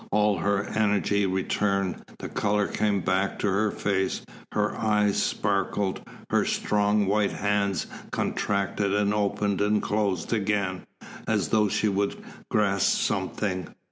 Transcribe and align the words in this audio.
All 0.11 0.39
her 0.39 0.63
energy 0.63 1.27
returned. 1.27 2.01
The 2.17 2.27
colour 2.27 2.67
came 2.67 3.01
back 3.01 3.37
to 3.37 3.47
her 3.47 3.69
face, 3.69 4.25
her 4.51 4.75
eyes 4.75 5.21
sparkled, 5.21 6.01
her 6.31 6.43
strong 6.43 7.05
white 7.05 7.33
hands 7.33 7.85
contracted 8.09 8.95
and 8.95 9.13
opened, 9.13 9.61
and 9.61 9.79
closed 9.79 10.33
again, 10.33 10.87
as 11.27 11.49
though 11.49 11.67
she 11.69 11.87
would 11.87 12.15
grasp 12.49 12.97
something. 12.97 13.75